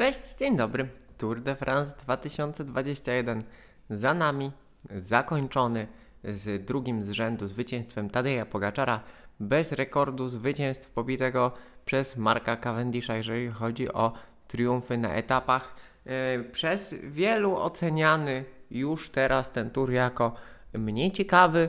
[0.00, 0.88] Cześć, dzień dobry.
[1.18, 3.42] Tour de France 2021
[3.90, 4.52] za nami,
[4.90, 5.86] zakończony
[6.24, 9.00] z drugim z rzędu zwycięstwem Tadeja Pogaczara,
[9.40, 11.52] bez rekordu zwycięstw pobitego
[11.84, 14.12] przez Marka Cavendisha, jeżeli chodzi o
[14.48, 15.74] triumfy na etapach.
[16.06, 20.34] E, przez wielu oceniany już teraz ten tour jako
[20.72, 21.68] mniej ciekawy,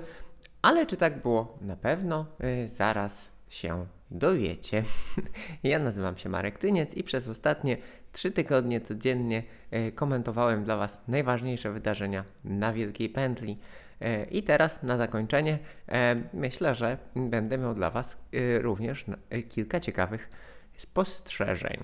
[0.61, 1.57] ale czy tak było?
[1.61, 4.83] Na pewno e, zaraz się dowiecie.
[5.63, 7.77] Ja nazywam się Marek Tyniec i przez ostatnie
[8.11, 13.57] trzy tygodnie codziennie e, komentowałem dla Was najważniejsze wydarzenia na Wielkiej Pętli.
[14.01, 18.17] E, I teraz na zakończenie e, myślę, że będę miał dla Was
[18.61, 19.05] również
[19.49, 20.29] kilka ciekawych
[20.77, 21.77] spostrzeżeń.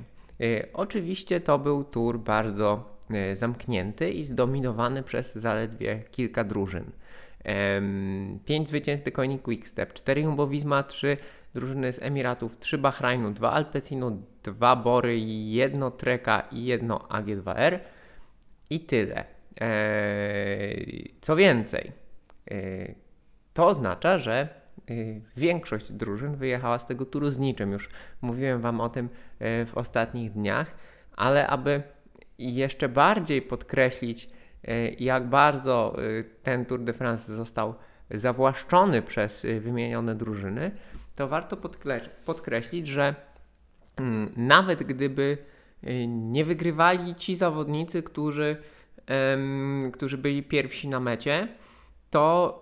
[0.74, 2.98] Oczywiście to był tour bardzo
[3.34, 6.92] zamknięty i zdominowany przez zaledwie kilka drużyn.
[8.46, 11.18] 5 zwycięzcy koni Quickstep, 4 Jumbo Visma, 3
[11.58, 17.80] drużyny z Emiratów, 3 Bahrajnu, 2 Alpecinu, 2 Bory, 1 Treka i 1 AG2R
[18.70, 19.24] i tyle.
[19.62, 21.92] Eee, co więcej,
[22.52, 22.96] eee,
[23.54, 24.48] to oznacza, że
[24.88, 27.72] eee, większość drużyn wyjechała z tego turu z niczym.
[27.72, 27.90] Już
[28.22, 30.72] mówiłem Wam o tym e, w ostatnich dniach,
[31.16, 31.84] ale aby
[32.38, 34.30] jeszcze bardziej podkreślić,
[34.64, 37.74] e, jak bardzo e, ten Tour de France został
[38.12, 40.72] zawłaszczony przez wymienione drużyny,
[41.18, 41.58] to warto
[42.26, 43.16] podkreślić, że
[43.96, 45.38] mm, nawet gdyby
[45.84, 48.58] y, nie wygrywali ci zawodnicy, którzy,
[49.94, 51.48] którzy byli pierwsi na mecie,
[52.10, 52.62] to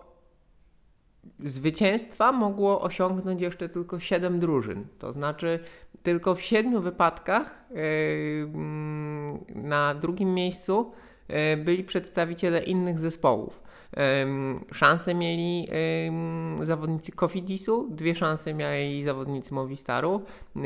[1.40, 4.86] zwycięstwa mogło osiągnąć jeszcze tylko 7 drużyn.
[5.00, 5.60] To znaczy,
[6.04, 7.76] tylko w 7 wypadkach y,
[8.54, 10.92] mm, na drugim miejscu
[11.30, 13.65] y, byli przedstawiciele innych zespołów.
[14.74, 15.68] Szanse mieli
[16.64, 20.22] zawodnicy Cofidisu, dwie szanse mieli zawodnicy Movistaru,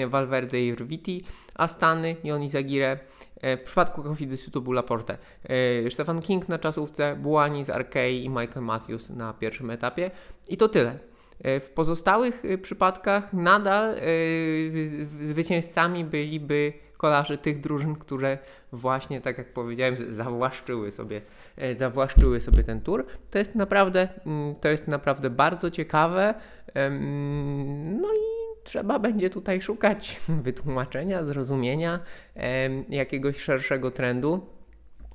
[0.07, 1.23] Valverde i Rviti,
[1.55, 2.99] a Stany i Onizagire
[3.41, 5.17] e, w przypadku Cofidisu to był Laporte.
[5.85, 10.11] E, Stefan King na czasówce, Buani z Arkei i Michael Matthews na pierwszym etapie.
[10.49, 10.99] I to tyle.
[11.43, 13.95] E, w pozostałych przypadkach nadal
[15.21, 18.37] zwycięzcami byliby kolarze tych drużyn, które
[18.71, 21.21] właśnie, tak jak powiedziałem, zawłaszczyły sobie,
[21.57, 23.05] e, zawłaszczyły sobie ten tour.
[23.31, 26.33] To jest naprawdę, mm, to jest naprawdę bardzo ciekawe.
[28.01, 28.23] No i
[28.63, 31.99] trzeba będzie tutaj szukać wytłumaczenia, zrozumienia
[32.89, 34.47] jakiegoś szerszego trendu.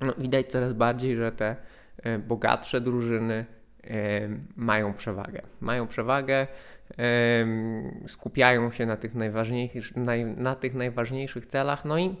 [0.01, 1.55] No, widać coraz bardziej, że te
[2.03, 3.45] e, bogatsze drużyny
[4.55, 5.41] mają przewagę.
[5.61, 6.47] Mają przewagę
[8.07, 9.95] skupiają się na tych najważniejszych,
[10.37, 12.15] na tych najważniejszych celach, no i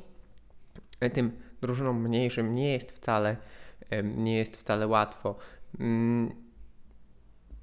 [1.13, 1.31] tym
[1.61, 3.37] drużynom mniejszym nie jest wcale,
[4.03, 5.35] nie jest wcale łatwo.
[5.79, 6.45] Mm,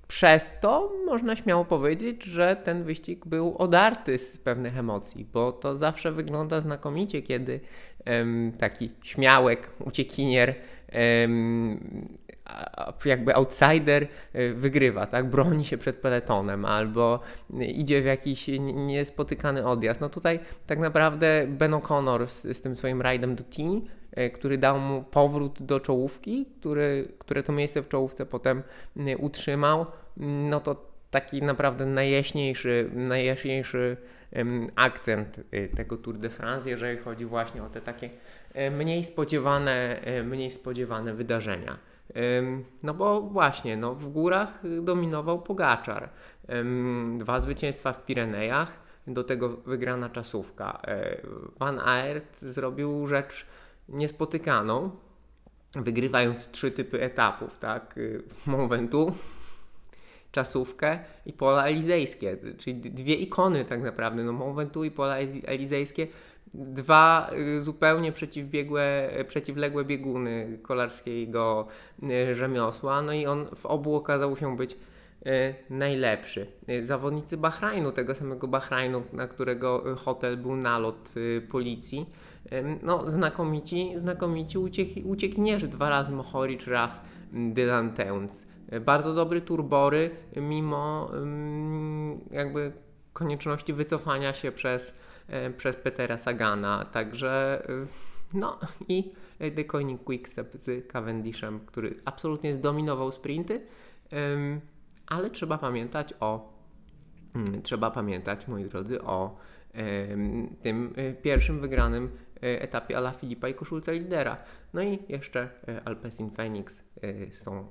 [0.08, 5.76] przez to można śmiało powiedzieć, że ten wyścig był odarty z pewnych emocji, bo to
[5.76, 7.60] zawsze wygląda znakomicie, kiedy
[8.58, 10.54] taki śmiałek, uciekinier
[13.04, 15.30] jakby outsider y, wygrywa, tak?
[15.30, 17.20] Broni się przed peletonem albo
[17.60, 20.00] idzie w jakiś niespotykany odjazd.
[20.00, 23.86] No tutaj tak naprawdę Ben O'Connor z, z tym swoim rajdem do Tini,
[24.18, 28.62] y, który dał mu powrót do czołówki, który, które to miejsce w czołówce potem
[28.96, 29.86] y, utrzymał,
[30.16, 33.96] no to taki naprawdę najjaśniejszy, najjaśniejszy
[34.76, 35.40] akcent
[35.76, 38.10] tego Tour de France, jeżeli chodzi właśnie o te takie
[38.70, 41.78] mniej spodziewane, mniej spodziewane wydarzenia.
[42.82, 46.08] No bo właśnie, no w górach dominował Pogaczar.
[47.18, 50.80] Dwa zwycięstwa w Pirenejach, do tego wygrana czasówka.
[50.86, 51.16] E,
[51.58, 53.46] Van Aert zrobił rzecz
[53.88, 54.90] niespotykaną,
[55.74, 57.94] wygrywając trzy typy etapów, tak?
[58.46, 59.18] Mont Ventoux,
[60.32, 66.06] czasówkę i pola elizejskie, czyli dwie ikony tak naprawdę, no Mont Ventoux i pola elizejskie.
[66.54, 71.66] Dwa y, zupełnie przeciwbiegłe, przeciwległe bieguny kolarskiego
[72.03, 76.47] y, rzemiosła, no i on w obu okazał się być y, najlepszy.
[76.82, 81.15] Zawodnicy Bahrajnu, tego samego Bahrajnu, na którego hotel był nalot
[81.50, 82.06] policji,
[82.82, 87.01] no znakomici, znakomici uciek, uciekinierzy, dwa razy Mohoric, raz
[87.33, 88.52] Dylan Teuns.
[88.80, 91.10] Bardzo dobry turbory, mimo
[92.30, 92.72] jakby
[93.13, 94.95] konieczności wycofania się przez
[95.28, 97.86] E, przez Petera Sagana, także e,
[98.34, 98.59] no
[98.89, 99.13] i
[99.57, 103.60] The Coining Quickstep z Cavendishem, który absolutnie zdominował sprinty,
[105.07, 106.53] ale trzeba pamiętać o
[107.34, 109.36] mm, trzeba pamiętać, moi drodzy, o
[110.63, 112.10] tym e, pierwszym wygranym
[112.41, 114.36] etapie Ala Filipa i koszulce lidera.
[114.75, 115.48] No i jeszcze
[115.84, 116.84] Alpecin Phoenix
[117.30, 117.66] z tą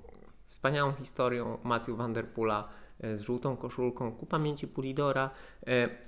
[0.61, 2.67] wspaniałą historią Matthew Van Der Poola
[2.99, 5.29] z żółtą koszulką ku pamięci Pulidora,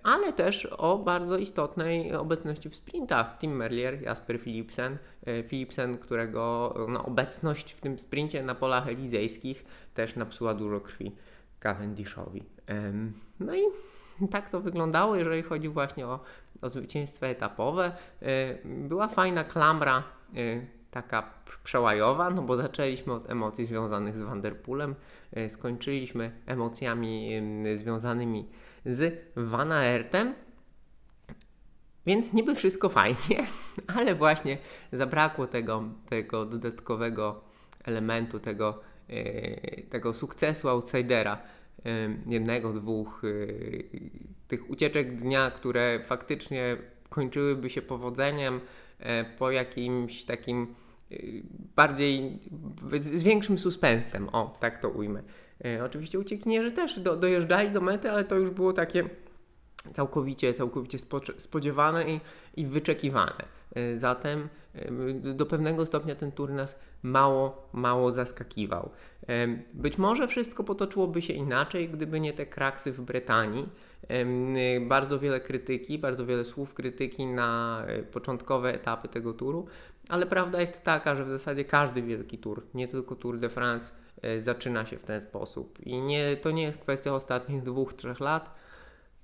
[0.04, 3.38] ale też o bardzo istotnej obecności w sprintach.
[3.40, 4.98] Tim Merlier, Jasper Philipsen,
[5.48, 11.12] Philipsen, którego no, obecność w tym sprincie na polach elizejskich też napsuła dużo krwi
[11.60, 12.44] Cavendishowi.
[13.40, 13.62] No i
[14.32, 16.20] tak to wyglądało, jeżeli chodzi właśnie o,
[16.62, 17.92] o zwycięstwa etapowe.
[18.66, 20.04] Była fajna klamra
[20.94, 24.96] taka przełajowa, no bo zaczęliśmy od emocji związanych z Vanderpoolem,
[25.32, 27.32] e, skończyliśmy emocjami
[27.76, 28.50] związanymi
[28.86, 30.34] z Van Aertem,
[32.06, 33.48] więc niby wszystko fajnie,
[33.98, 34.58] ale właśnie
[34.92, 37.42] zabrakło tego, tego dodatkowego
[37.84, 38.80] elementu, tego,
[39.10, 41.42] e, tego sukcesu outsidera,
[42.28, 43.28] jednego, dwóch e,
[44.48, 46.78] tych ucieczek dnia, które faktycznie
[47.10, 48.60] kończyłyby się powodzeniem
[49.38, 50.76] po jakimś takim
[51.76, 52.40] bardziej
[53.00, 55.24] z większym suspensem, o tak to ujmę.
[55.66, 59.10] E, oczywiście uciekinierzy też do, dojeżdżali do mety, ale to już było takie
[59.94, 60.98] całkowicie, całkowicie
[61.38, 62.20] spodziewane i,
[62.58, 63.46] i wyczekiwane.
[63.76, 64.50] E, zatem
[65.18, 68.90] do pewnego stopnia ten tur nas mało, mało zaskakiwał.
[69.74, 73.70] Być może wszystko potoczyłoby się inaczej, gdyby nie te kraksy w Brytanii.
[74.88, 79.68] Bardzo wiele krytyki, bardzo wiele słów krytyki na początkowe etapy tego turu,
[80.10, 83.94] ale prawda jest taka, że w zasadzie każdy wielki tour, nie tylko Tour de France,
[84.22, 85.80] e, zaczyna się w ten sposób.
[85.80, 88.63] I nie, to nie jest kwestia ostatnich dwóch, trzech lat.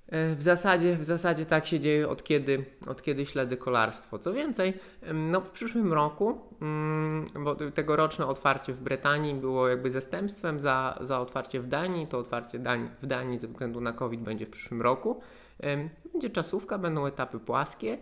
[0.10, 4.20] E, w zasadzie, w zasadzie tak się dzieje od kiedy, od kiedy śledzę kolarstwo.
[4.20, 4.74] Co więcej,
[5.14, 11.20] no w przyszłym roku, mm, bo tegoroczne otwarcie w Brytanii było jakby zastępstwem za, za
[11.20, 14.82] otwarcie w Danii, to otwarcie Danii, w Danii ze względu na COVID będzie w przyszłym
[14.82, 15.22] roku.
[16.14, 17.98] Będzie czasówka, będą etapy płaskie.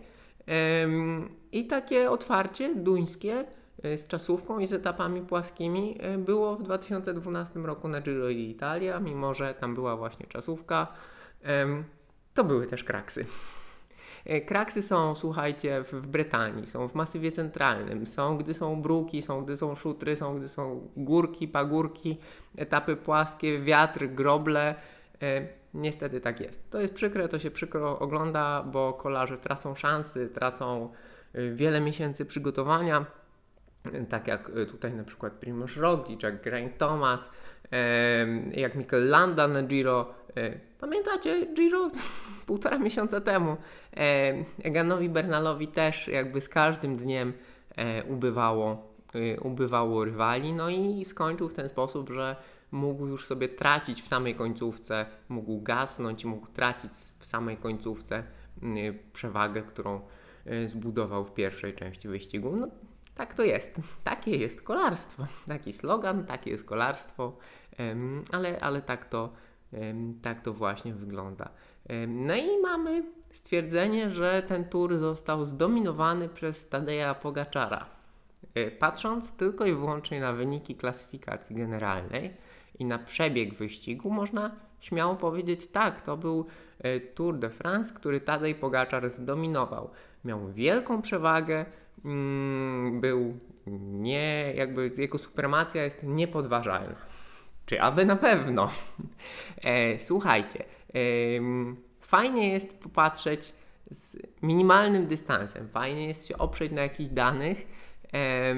[1.52, 3.44] I takie otwarcie duńskie
[3.82, 9.02] e, z czasówką i z etapami płaskimi e, było w 2012 roku na Giro d'Italia,
[9.02, 10.86] mimo że tam była właśnie czasówka.
[12.34, 13.26] To były też kraksy.
[14.24, 19.44] E, kraksy są, słuchajcie, w Brytanii, są w Masywie Centralnym, są gdy są bruki, są
[19.44, 22.18] gdy są szutry, są gdy są górki, pagórki,
[22.56, 24.74] etapy płaskie, wiatr, groble.
[25.74, 26.70] Niestety tak jest.
[26.70, 30.92] To jest przykre, to się przykro ogląda, bo kolarze tracą szansy, tracą
[31.34, 33.06] y, wiele miesięcy przygotowania,
[34.08, 37.30] tak jak tutaj na przykład Primoz Roglic, jak Geraint Thomas,
[38.52, 40.14] jak Mikel Landa na Giro.
[40.80, 41.90] Pamiętacie Giro
[42.46, 43.56] półtora miesiąca temu?
[44.62, 47.32] Eganowi Bernalowi też jakby z każdym dniem
[47.76, 48.94] e, ubywało,
[49.42, 52.36] ubywało rywali, no i skończył w ten sposób, że
[52.72, 58.22] mógł już sobie tracić w samej końcówce, mógł gasnąć, mógł tracić w samej końcówce
[59.12, 60.00] przewagę, którą
[60.66, 62.56] zbudował w pierwszej części wyścigu.
[62.56, 62.68] No,
[63.14, 63.76] tak to jest.
[64.04, 65.26] Takie jest kolarstwo.
[65.48, 67.36] Taki slogan, takie jest kolarstwo,
[68.32, 69.32] ale, ale tak, to,
[70.22, 71.48] tak to właśnie wygląda.
[72.08, 77.86] No i mamy stwierdzenie, że ten tour został zdominowany przez Tadeja Pogaczara.
[78.54, 82.34] E, patrząc tylko i wyłącznie na wyniki klasyfikacji generalnej,
[82.78, 84.50] i na przebieg wyścigu, można
[84.80, 86.46] śmiało powiedzieć tak, to był
[86.78, 89.90] e, Tour de France, który Tadej Pogaczar zdominował.
[90.24, 91.66] Miał wielką przewagę,
[92.04, 93.38] mm, był
[93.90, 96.96] nie, jakby jego supremacja jest niepodważalna.
[97.68, 98.68] Czy aby na pewno?
[99.64, 100.98] E, słuchajcie, e,
[102.00, 103.52] fajnie jest popatrzeć
[103.90, 107.66] z minimalnym dystansem, fajnie jest się oprzeć na jakichś danych.
[108.12, 108.54] E,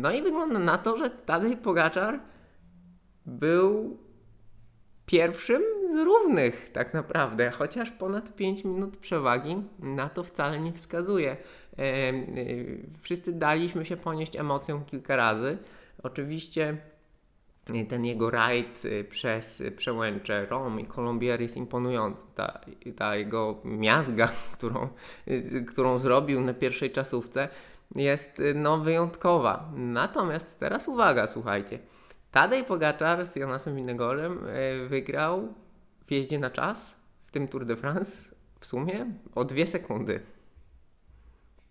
[0.00, 2.20] no i wygląda na to, że Tadej Pogaczar
[3.26, 3.98] był
[5.06, 11.36] pierwszym z równych tak naprawdę, chociaż ponad 5 minut przewagi na to wcale nie wskazuje.
[11.78, 12.12] E,
[13.00, 15.58] wszyscy daliśmy się ponieść emocją kilka razy.
[16.02, 16.76] Oczywiście
[17.88, 22.24] ten jego rajd przez przełęcze Rom i Colombier jest imponujący.
[22.34, 22.60] Ta,
[22.96, 24.88] ta jego miazga, którą,
[25.68, 27.48] którą zrobił na pierwszej czasówce
[27.96, 29.72] jest no, wyjątkowa.
[29.76, 31.78] Natomiast teraz uwaga, słuchajcie.
[32.30, 35.54] Tadej Pogaczar z Jonasem Winnegorem e, wygrał
[36.06, 40.20] w jeździe na czas w tym Tour de France w sumie o dwie sekundy.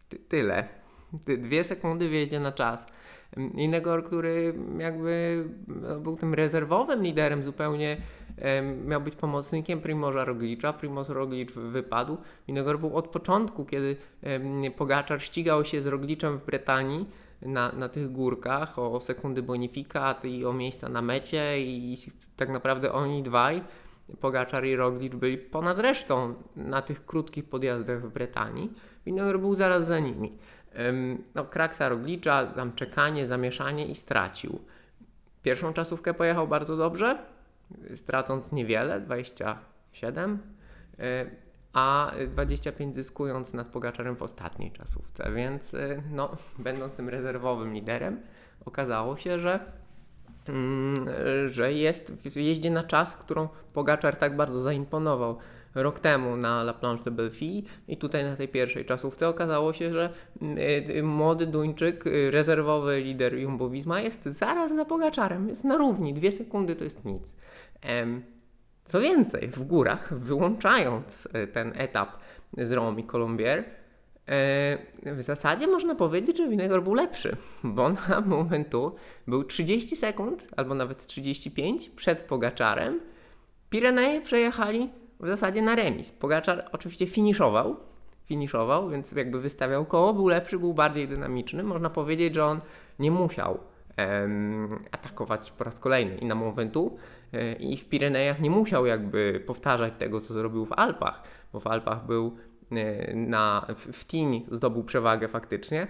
[0.10, 0.68] Ty tyle.
[1.26, 2.86] Ty dwie sekundy w jeździe na czas.
[3.56, 7.98] Inegor, który jakby no, był tym rezerwowym liderem zupełnie,
[8.86, 10.74] miał być pomocnikiem Primorza Roglicza.
[10.74, 12.18] Primoz Roglic wypadł.
[12.48, 13.96] Inegor był od początku, kiedy
[14.78, 17.06] Pogaczar ścigał się z Rogliczem w Brytanii
[17.42, 21.98] na, na tych górkach, o sekundy bonifikat i o miejsca na mecie i
[22.36, 23.62] tak naprawdę oni dwaj,
[24.20, 28.74] Pogaczar i Roglic byli ponad resztą na tych krótkich podjazdach w Brytanii.
[29.06, 30.38] Winogron był zaraz za nimi.
[31.36, 34.60] No, Kraksa Roglicza, tam czekanie, zamieszanie i stracił.
[35.44, 37.18] Pierwszą czasówkę pojechał bardzo dobrze,
[37.96, 40.40] stracąc niewiele, 27,
[41.74, 45.76] a 25 zyskując nad Pogaczarem w ostatniej czasówce, więc
[46.12, 48.20] no, będąc tym rezerwowym liderem,
[48.66, 49.60] okazało się, że
[50.50, 51.10] Mm,
[51.48, 55.38] że jest w jeździe na czas, którą Pogaczar tak bardzo zaimponował
[55.76, 59.90] rok temu na La Planche de Belfi i tutaj na tej pierwszej czasówce okazało się,
[59.90, 60.10] że
[60.42, 60.58] mm,
[60.98, 66.32] y, młody Duńczyk, y, rezerwowy lider Jumbo-Visma jest zaraz za Pogaczarem, jest na równi, dwie
[66.32, 67.36] sekundy to jest nic.
[68.86, 72.18] Co więcej, w górach, wyłączając y, ten etap
[72.58, 73.64] z Romy Colombier,
[75.06, 78.96] w zasadzie można powiedzieć, że Winegor był lepszy, bo na momentu
[79.28, 83.00] był 30 sekund, albo nawet 35 przed Pogaczarem.
[83.70, 84.90] Pireneje przejechali
[85.22, 86.12] w zasadzie na remis.
[86.12, 87.76] Pogaczar oczywiście finiszował,
[88.26, 91.64] finiszował, więc jakby wystawiał koło, był lepszy, był bardziej dynamiczny.
[91.64, 92.62] Można powiedzieć, że on
[93.00, 93.60] nie musiał
[93.98, 96.98] em, atakować po raz kolejny i na momentu
[97.34, 101.24] e, i w Pirenejach nie musiał jakby powtarzać tego, co zrobił w Alpach,
[101.54, 102.38] bo w Alpach był
[102.72, 105.88] E, na, w Tini zdobył przewagę faktycznie.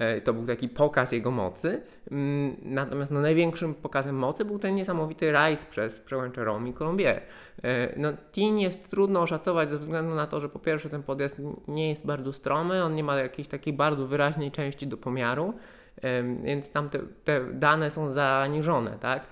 [0.00, 1.82] E, to był taki pokaz jego mocy.
[2.10, 7.22] Mm, natomiast no, największym pokazem mocy był ten niesamowity rajd przez przełęcze Rom i Colombier.
[7.62, 11.36] E, no, Tin jest trudno oszacować ze względu na to, że po pierwsze ten podjazd
[11.68, 15.54] nie jest bardzo stromy, on nie ma jakiejś takiej bardzo wyraźnej części do pomiaru,
[16.44, 19.26] więc tam te, te dane są zaniżone, tak?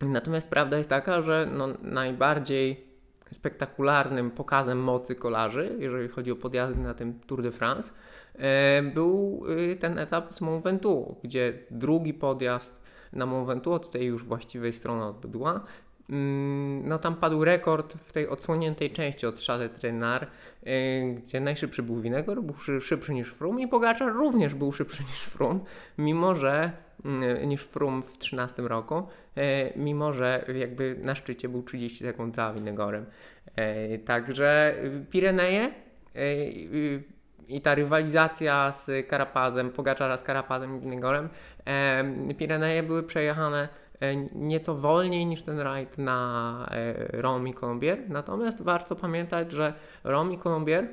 [0.00, 2.88] Natomiast prawda jest taka, że no, najbardziej
[3.32, 7.94] spektakularnym pokazem mocy kolarzy, jeżeli chodzi o podjazdy na tym Tour de France, e,
[8.94, 12.80] był y, ten etap z Mont Ventoux, gdzie drugi podjazd
[13.12, 15.60] na Mont Ventoux, tej już właściwej strony od bydła,
[16.10, 20.30] mm, no tam padł rekord w tej odsłoniętej części od Chalet Trenard,
[20.66, 25.22] y, gdzie najszybszy był Winegor, był szybszy niż Froome i Pogaczar również był szybszy niż
[25.22, 25.60] Froome,
[25.98, 26.72] mimo że
[27.04, 29.02] mm, niż Froome w 2013 roku,
[29.38, 33.06] E, mimo że jakby na szczycie był 30 sekund za Winegorem.
[33.56, 34.74] E, także
[35.10, 35.70] Pireneje e,
[37.48, 41.28] i ta rywalizacja z Karapazem, Pogaczara z Karapazem i Winegorem,
[42.38, 43.68] Pireneje były przejechane
[44.34, 46.70] nieco wolniej niż ten rajd na
[47.12, 47.98] Rom i Colombier.
[48.08, 49.74] Natomiast warto pamiętać, że
[50.04, 50.88] Rom i Colombier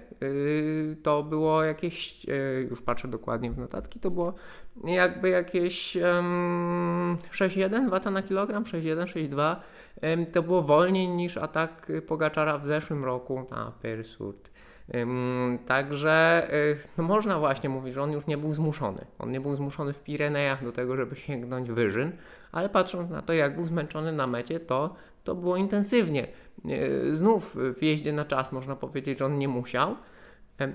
[1.04, 2.26] to było jakieś,
[2.70, 4.34] już patrzę dokładnie w notatki, to było
[4.84, 9.56] jakby jakieś um, 6,1 wata na kilogram, 6,1, 6,2
[10.02, 14.55] um, to było wolniej niż atak Pogaczara w zeszłym roku na Persurt.
[15.68, 16.48] Także
[16.98, 19.06] no można właśnie mówić, że on już nie był zmuszony.
[19.20, 22.12] On nie był zmuszony w Pirenejach do tego, żeby sięgnąć wyżyn,
[22.51, 26.27] ale patrząc na to, jak był zmęczony na mecie, to, to było intensywnie.
[27.12, 29.96] Znów w jeździe na czas można powiedzieć, że on nie musiał,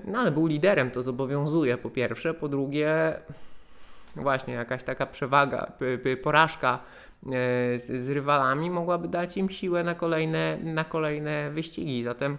[0.04, 3.14] no ale był liderem, to zobowiązuje po pierwsze, po drugie
[4.16, 5.72] właśnie jakaś taka przewaga,
[6.22, 6.78] porażka e,
[7.78, 12.02] z, z rywalami mogłaby dać im siłę na kolejne, na kolejne wyścigi.
[12.04, 12.38] Zatem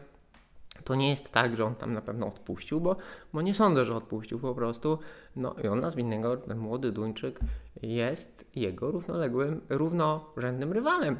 [0.83, 2.95] to nie jest tak, że on tam na pewno odpuścił, bo,
[3.33, 4.99] bo nie sądzę, że odpuścił po prostu.
[5.35, 7.39] No i on nas winnego, ten młody Duńczyk
[7.81, 11.19] jest jego równoległym, równorzędnym rywalem.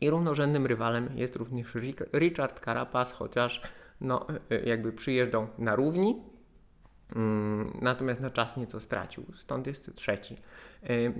[0.00, 1.74] I równorzędnym rywalem jest również
[2.14, 3.62] Richard Carapaz, chociaż
[4.00, 6.22] no, e, jakby przyjeżdżał na równi,
[7.16, 10.36] Mm, natomiast na czas nieco stracił, stąd jest trzeci.
[10.90, 11.12] Y,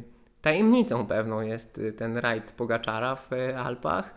[0.42, 4.14] tajemnicą pewną jest ten rajd Pogaczara w Alpach,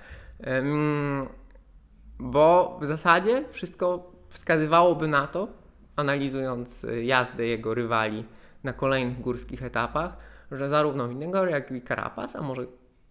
[2.20, 5.48] bo w zasadzie wszystko wskazywałoby na to,
[5.96, 8.26] analizując jazdę jego rywali
[8.64, 10.18] na kolejnych górskich etapach,
[10.52, 12.66] że zarówno Winegor, jak i Carapaz, a może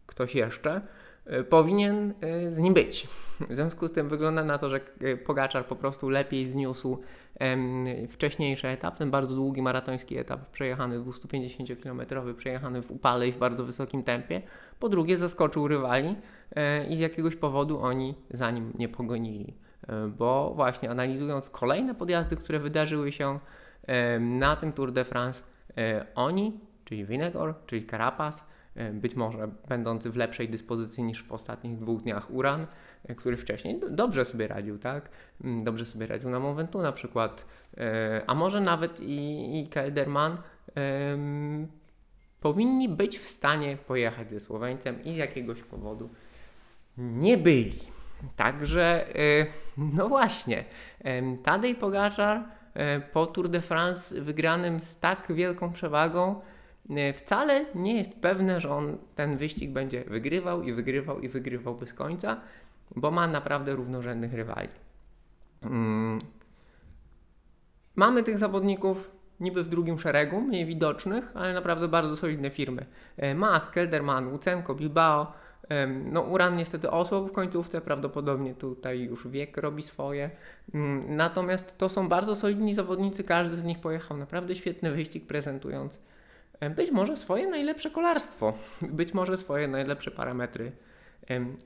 [0.06, 0.80] ktoś jeszcze,
[1.50, 2.14] powinien
[2.48, 3.08] z nim być.
[3.50, 4.80] W związku z tym wygląda na to, że
[5.26, 6.98] Pogaczar po prostu lepiej zniósł
[8.10, 13.64] wcześniejszy etap, ten bardzo długi maratoński etap, przejechany 250-kilometrowy, przejechany w upale i w bardzo
[13.64, 14.42] wysokim tempie.
[14.80, 16.16] Po drugie, zaskoczył rywali
[16.88, 19.54] i z jakiegoś powodu oni za nim nie pogonili.
[19.88, 23.38] E, bo właśnie analizując kolejne podjazdy, które wydarzyły się
[24.20, 25.42] na tym Tour de France,
[25.76, 28.44] e, oni, czyli Winegor, czyli Carapaz,
[28.92, 32.66] być może będący w lepszej dyspozycji niż w ostatnich dwóch dniach Uran,
[33.16, 35.08] który wcześniej dobrze sobie radził, tak?
[35.44, 37.44] Mm, dobrze sobie radził na Momentu na przykład,
[37.76, 40.36] e, a może nawet i, i Kelderman
[42.40, 46.10] powinni być w stanie pojechać ze Słoweńcem i z jakiegoś powodu
[46.98, 47.78] nie byli.
[48.36, 50.64] Także, e, no właśnie,
[51.42, 52.42] Tadej Pogaczar
[52.74, 56.40] e, po Tour de France wygranym z tak wielką przewagą
[57.16, 61.94] wcale nie jest pewne, że on ten wyścig będzie wygrywał i wygrywał i wygrywał bez
[61.94, 62.40] końca
[62.96, 64.68] bo ma naprawdę równorzędnych rywali.
[65.62, 66.18] Mm.
[67.96, 69.10] Mamy tych zawodników
[69.40, 72.86] niby w drugim szeregu, mniej widocznych, ale naprawdę bardzo solidne firmy.
[73.16, 75.32] E, Mas, Kelderman, Łucenko, Bilbao,
[76.12, 80.30] No, Uran niestety osłabł w końcówce, prawdopodobnie tutaj już wiek robi swoje.
[80.74, 85.98] Mm, natomiast to są bardzo solidni zawodnicy, każdy z nich pojechał naprawdę świetny wyścig, prezentując
[86.76, 90.72] być może swoje najlepsze kolarstwo, być może swoje najlepsze parametry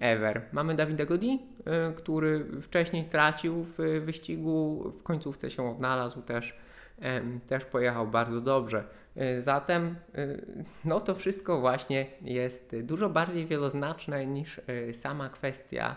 [0.00, 0.42] ever.
[0.52, 6.56] Mamy Davida Godi, e, który wcześniej tracił w wyścigu, w końcówce się odnalazł też,
[7.48, 8.84] też pojechał bardzo dobrze.
[9.16, 10.26] E, zatem e,
[10.84, 14.60] no to wszystko właśnie jest dużo bardziej wieloznaczne niż
[14.92, 15.96] sama kwestia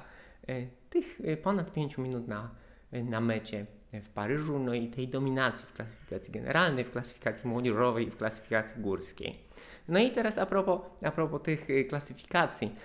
[0.90, 2.50] tych ponad 5 minut na,
[2.92, 8.12] na mecie w Paryżu, no i tej dominacji w klasyfikacji generalnej, w klasyfikacji młodzieżowej i
[8.12, 9.40] w klasyfikacji górskiej.
[9.88, 12.76] No i teraz a propos, a propos tych klasyfikacji,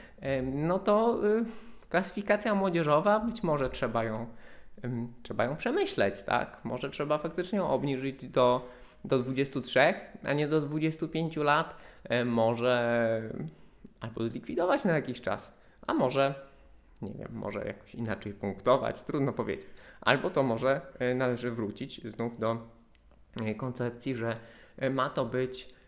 [0.53, 1.21] no to
[1.89, 4.27] klasyfikacja młodzieżowa, być może trzeba ją,
[5.23, 6.61] trzeba ją przemyśleć, tak?
[6.65, 8.69] Może trzeba faktycznie ją obniżyć do,
[9.05, 11.77] do 23, a nie do 25 lat,
[12.25, 13.23] może
[14.01, 15.53] albo zlikwidować na jakiś czas,
[15.87, 16.49] a może
[17.03, 19.67] nie wiem, może jakoś inaczej punktować, trudno powiedzieć.
[20.01, 22.69] Albo to może e, należy wrócić znów do
[23.45, 24.37] e, koncepcji, że
[24.79, 25.79] e, ma to być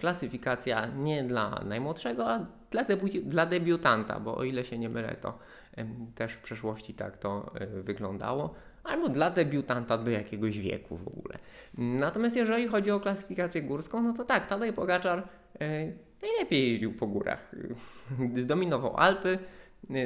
[0.00, 5.16] klasyfikacja nie dla najmłodszego, a dla, debi dla debiutanta, bo o ile się nie mylę,
[5.20, 5.38] to
[6.14, 8.54] też w przeszłości tak to wyglądało,
[8.88, 11.38] albo dla debiutanta do jakiegoś wieku w ogóle.
[11.78, 15.28] Natomiast jeżeli chodzi o klasyfikację górską, no to tak, Tadej Pogaczar
[16.22, 17.54] najlepiej jeździł po górach.
[18.36, 19.38] Zdominował Alpy,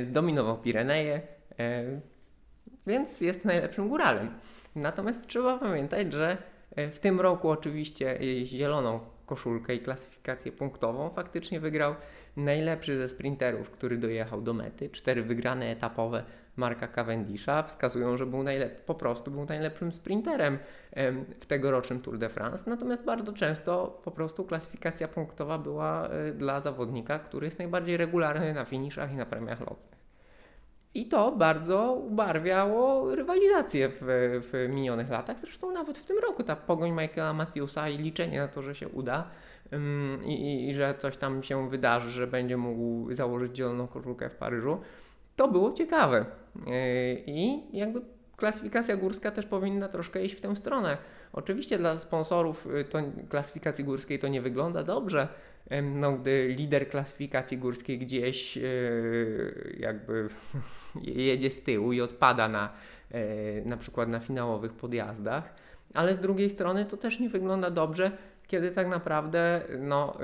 [0.03, 1.21] zdominował Pireneje,
[2.87, 4.31] więc jest najlepszym góralem.
[4.77, 6.37] Natomiast trzeba pamiętać, że
[6.77, 11.95] e, w tym roku oczywiście zieloną koszulkę i klasyfikację punktową faktycznie wygrał
[12.37, 14.91] najlepszy ze sprinterów, który dojechał do mety.
[14.91, 16.25] Cztery wygrane etapowe
[16.57, 20.59] Marka Cavendisha wskazują, że był najlep- po prostu był najlepszym sprinterem
[21.41, 22.71] w tegorocznym Tour de France.
[22.71, 28.55] Natomiast bardzo często po prostu klasyfikacja punktowa była e, dla zawodnika, który jest najbardziej regularny
[28.55, 30.03] na finiszach i na premiach lotnych.
[30.95, 34.01] I to bardzo ubarwiało rywalizację w,
[34.53, 35.39] w minionych latach.
[35.39, 38.89] Zresztą nawet w tym roku ta pogoń Michaela Matthewsa i liczenie na to, że się
[38.89, 39.29] uda
[39.73, 44.37] um, i, i, że coś tam się wydarzy, że będzie mógł założyć zieloną koszulkę w
[44.37, 44.81] Paryżu,
[45.37, 46.25] to było ciekawe.
[46.57, 46.73] Yy,
[47.27, 48.01] I jakby
[48.37, 50.97] klasyfikacja górska też powinna troszkę iść w tę stronę.
[51.33, 55.29] Oczywiście dla sponsorów y, to klasyfikacji górskiej to nie wygląda dobrze,
[55.83, 58.62] no, gdy lider klasyfikacji górskiej gdzieś e,
[59.79, 60.29] jakby
[61.03, 62.73] jedzie z tyłu i odpada na,
[63.11, 65.55] e, na przykład na finałowych podjazdach,
[65.95, 68.12] ale z drugiej strony to też nie wygląda dobrze,
[68.47, 70.18] kiedy tak naprawdę no, e,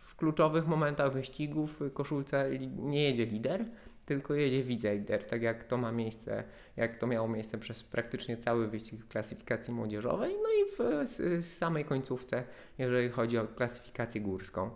[0.00, 3.64] w kluczowych momentach wyścigów koszulce nie jedzie lider,
[4.06, 6.44] tylko jedzie widzelider, tak jak to ma miejsce,
[6.76, 11.84] jak to miało miejsce przez praktycznie cały wyścig w klasyfikacji młodzieżowej, no i w, samej
[11.84, 12.44] końcówce,
[12.78, 14.70] jeżeli chodzi o klasyfikację górską.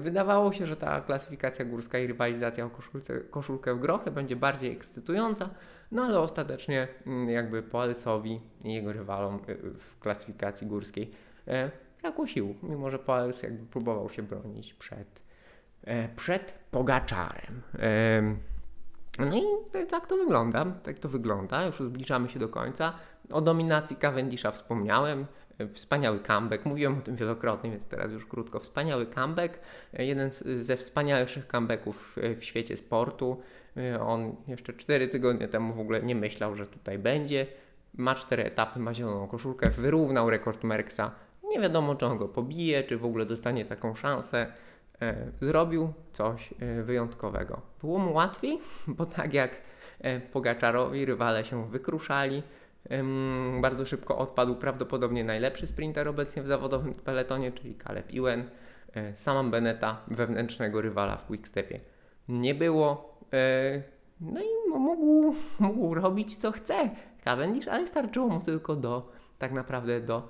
[0.00, 4.72] Wydawało się, że ta klasyfikacja górska i rywalizacja o koszulce, koszulkę w grochy będzie bardziej
[4.72, 5.50] ekscytująca,
[5.92, 11.10] no ale ostatecznie mm, jakby Poelsowi i jego rywalom y, w klasyfikacji górskiej
[11.48, 11.70] e,
[12.02, 15.22] brakło sił, mimo że Poels jakby próbował się bronić przed
[16.16, 17.62] przed Pogaczarem.
[19.18, 19.42] No i
[19.86, 22.92] tak to wygląda, tak to wygląda, już zbliżamy się do końca.
[23.32, 25.26] O dominacji Cavendisha wspomniałem,
[25.58, 28.60] e, wspaniały comeback, mówiłem o tym wielokrotnie, więc teraz już krótko.
[28.60, 29.58] Wspaniały comeback,
[29.94, 33.40] e, jeden ze wspanialszych comebacków w świecie sportu.
[34.00, 37.46] On jeszcze 4 tygodnie temu w ogóle nie myślał, że tutaj będzie.
[37.94, 41.10] Ma cztery etapy, ma zieloną koszulkę, wyrównał rekord Merksa.
[41.44, 44.52] Nie wiadomo, czy on go pobije, czy w ogóle dostanie taką szansę.
[45.02, 47.60] E, zrobił coś e, wyjątkowego.
[47.80, 48.58] Było mu łatwiej,
[48.96, 49.56] bo tak jak
[50.00, 52.42] e, Pogaczarowi rywale się wykruszali,
[53.60, 58.44] bardzo szybko odpadł prawdopodobnie najlepszy sprinter obecnie w zawodowym peletonie, czyli Caleb Ewan.
[59.14, 61.80] Sama Beneta, wewnętrznego rywala w Quickstepie
[62.28, 63.18] nie było.
[64.20, 66.90] No i mógł, mógł robić co chce
[67.24, 70.28] Cavendish, ale starczyło mu tylko do tak naprawdę do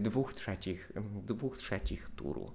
[0.00, 0.92] dwóch trzecich,
[1.26, 2.46] dwóch trzecich turu.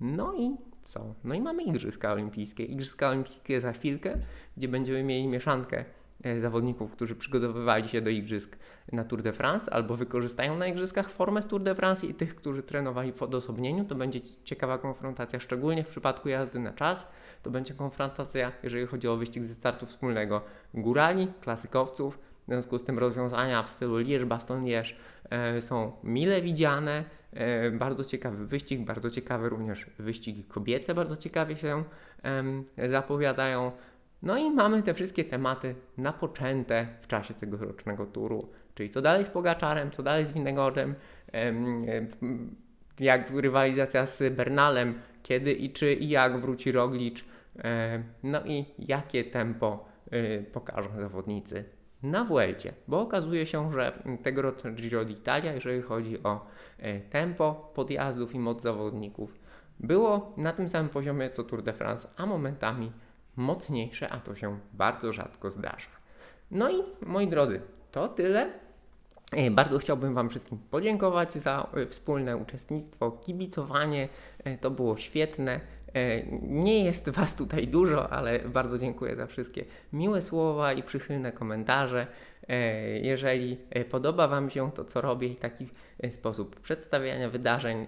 [0.00, 1.14] No i co?
[1.24, 2.64] No i mamy Igrzyska Olimpijskie.
[2.64, 4.18] Igrzyska Olimpijskie za chwilkę,
[4.56, 5.84] gdzie będziemy mieli mieszankę
[6.24, 8.56] e, zawodników, którzy przygotowywali się do Igrzysk
[8.92, 12.36] na Tour de France albo wykorzystają na Igrzyskach formę z Tour de France i tych,
[12.36, 13.84] którzy trenowali w odosobnieniu.
[13.84, 17.08] To będzie ciekawa konfrontacja, szczególnie w przypadku jazdy na czas.
[17.42, 20.42] To będzie konfrontacja, jeżeli chodzi o wyścig ze startu wspólnego
[20.74, 22.18] górali, klasykowców.
[22.42, 24.96] W związku z tym rozwiązania w stylu Lierz-Baston-Lierz
[25.30, 27.04] e, są mile widziane
[27.72, 31.84] bardzo ciekawy wyścig, bardzo ciekawe również wyścigi kobiece, bardzo ciekawie się
[32.88, 33.72] zapowiadają.
[34.22, 39.28] No i mamy te wszystkie tematy napoczęte w czasie tegorocznego turu, czyli co dalej z
[39.28, 40.94] Pogaczarem, co dalej z Winegorzem,
[43.00, 47.24] jak rywalizacja z Bernalem, kiedy i czy i jak wróci Roglic,
[47.64, 51.64] e, no i jakie tempo e, pokażą zawodnicy
[52.02, 56.46] na Vuelcie, bo okazuje się, że tegoroczne Giro d'Italia, jeżeli chodzi o
[56.78, 59.38] e, tempo podjazdów i moc zawodników,
[59.80, 62.92] było na tym samym poziomie co Tour de France, a momentami
[63.36, 65.88] mocniejsze, a to się bardzo rzadko zdarza.
[66.50, 67.60] No i moi drodzy,
[67.92, 68.52] to tyle.
[69.32, 74.08] E, Bardzo chciałbym Wam wszystkim podziękować za e, wspólne uczestnictwo, kibicowanie.
[74.60, 75.60] To było świetne.
[75.94, 81.32] E, Nie jest Was tutaj dużo, ale bardzo dziękuję za wszystkie miłe słowa i przychylne
[81.32, 82.06] komentarze.
[82.48, 82.58] E,
[82.98, 85.68] Jeżeli e, podoba Wam się to, co robię i taki
[86.10, 87.86] sposób przedstawiania wydarzeń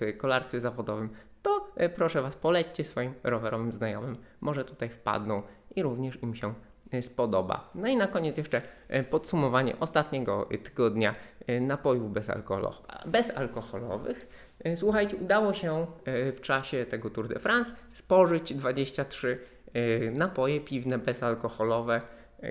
[0.00, 1.08] w kolarstwie zawodowym,
[1.42, 4.16] to proszę Was, polećcie swoim rowerowym znajomym.
[4.40, 5.42] Może tutaj wpadną
[5.76, 6.54] i również im się
[7.02, 7.70] spodoba.
[7.74, 8.62] No i na koniec jeszcze
[9.10, 11.14] podsumowanie ostatniego tygodnia
[11.60, 14.47] napojów bezalkoholo- bezalkoholowych.
[14.64, 19.38] E, Słuchajcie, udało się e, w czasie tego Tour de France spożyć 23
[19.72, 22.02] e, napoje piwne bezalkoholowe,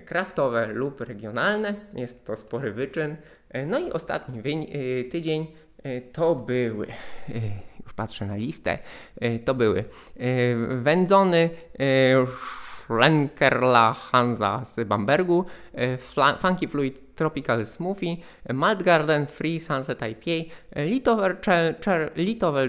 [0.06, 1.76] kraftowe lub regionalne.
[1.94, 3.16] Jest to spory wyczyn.
[3.68, 4.42] No i ostatni
[5.12, 5.48] tydzień
[6.12, 6.88] to były,
[7.84, 8.80] już patrzę na listę,
[9.46, 9.84] to były
[10.68, 11.50] wędzony
[12.88, 15.98] Schlenkerla Hansa z Bambergu, e,
[16.42, 18.18] Funky Fluid Tropical Smoothie,
[18.54, 22.12] Malt Garden Free Sunset IPA, Litower, czer, czer,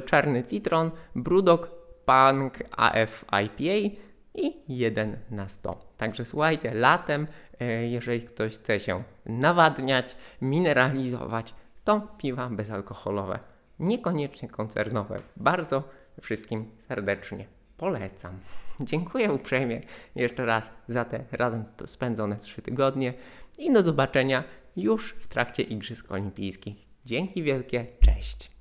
[0.04, 1.70] Czarny Citron, Brudok
[2.04, 3.96] Punk AF IPA
[4.34, 5.78] i 1 na 100.
[5.96, 7.26] Także słuchajcie, latem,
[7.60, 11.54] e, jeżeli ktoś chce się nawadniać, mineralizować,
[11.84, 13.38] to piwa bezalkoholowe,
[13.78, 15.20] niekoniecznie koncernowe.
[15.36, 15.82] Bardzo
[16.20, 18.38] wszystkim serdecznie polecam.
[18.80, 19.80] Dziękuję uprzejmie
[20.14, 23.14] jeszcze raz za te razem spędzone trzy tygodnie
[23.58, 24.44] i do zobaczenia
[24.76, 26.76] już w trakcie Igrzysk Olimpijskich.
[27.04, 28.57] Dzięki wielkie, cześć.